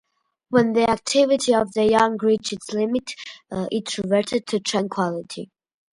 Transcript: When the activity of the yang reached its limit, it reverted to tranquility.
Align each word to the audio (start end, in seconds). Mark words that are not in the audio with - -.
When 0.49 0.73
the 0.73 0.89
activity 0.89 1.53
of 1.53 1.73
the 1.73 1.85
yang 1.85 2.17
reached 2.19 2.53
its 2.53 2.73
limit, 2.73 3.11
it 3.71 3.99
reverted 3.99 4.47
to 4.47 4.59
tranquility. 4.59 5.51